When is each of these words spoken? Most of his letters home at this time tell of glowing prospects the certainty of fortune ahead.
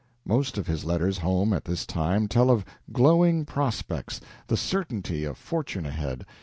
Most 0.25 0.57
of 0.57 0.65
his 0.65 0.83
letters 0.83 1.19
home 1.19 1.53
at 1.53 1.65
this 1.65 1.85
time 1.85 2.27
tell 2.27 2.49
of 2.49 2.65
glowing 2.91 3.45
prospects 3.45 4.19
the 4.47 4.57
certainty 4.57 5.25
of 5.25 5.37
fortune 5.37 5.85
ahead. 5.85 6.25